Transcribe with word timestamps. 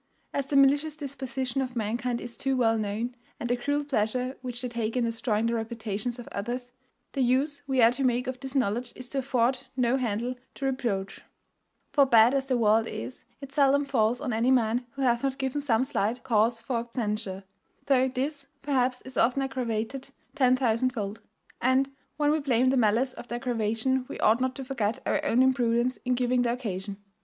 As 0.33 0.47
the 0.47 0.55
malicious 0.55 0.95
disposition 0.95 1.61
of 1.61 1.75
mankind 1.75 2.21
is 2.21 2.35
too 2.35 2.57
well 2.57 2.75
known, 2.75 3.13
and 3.39 3.47
the 3.47 3.55
cruel 3.55 3.83
pleasure 3.85 4.35
which 4.41 4.59
they 4.59 4.67
take 4.67 4.97
in 4.97 5.03
destroying 5.03 5.45
the 5.45 5.53
reputations 5.53 6.17
of 6.17 6.27
others, 6.29 6.71
the 7.11 7.21
use 7.21 7.61
we 7.67 7.83
are 7.83 7.91
to 7.91 8.03
make 8.03 8.25
of 8.25 8.39
this 8.39 8.55
knowledge 8.55 8.93
is 8.95 9.07
to 9.09 9.19
afford 9.19 9.67
no 9.77 9.97
handle 9.97 10.33
to 10.55 10.65
reproach; 10.65 11.21
for, 11.93 12.07
bad 12.07 12.33
as 12.33 12.47
the 12.47 12.57
world 12.57 12.87
is, 12.87 13.25
it 13.41 13.53
seldom 13.53 13.85
falls 13.85 14.19
on 14.19 14.33
any 14.33 14.49
man 14.49 14.87
who 14.93 15.03
hath 15.03 15.21
not 15.21 15.37
given 15.37 15.61
some 15.61 15.83
slight 15.83 16.23
cause 16.23 16.59
for 16.59 16.87
censure, 16.89 17.43
though 17.85 18.07
this, 18.07 18.47
perhaps, 18.63 19.03
is 19.03 19.17
often 19.17 19.43
aggravated 19.43 20.09
ten 20.33 20.55
thousand 20.55 20.89
fold; 20.93 21.21
and, 21.61 21.91
when 22.17 22.31
we 22.31 22.39
blame 22.39 22.71
the 22.71 22.75
malice 22.75 23.13
of 23.13 23.27
the 23.27 23.35
aggravation 23.35 24.07
we 24.07 24.19
ought 24.21 24.41
not 24.41 24.55
to 24.55 24.65
forget 24.65 24.97
our 25.05 25.23
own 25.23 25.43
imprudence 25.43 25.97
in 26.03 26.15
giving 26.15 26.41
the 26.41 26.51
occasion. 26.51 26.97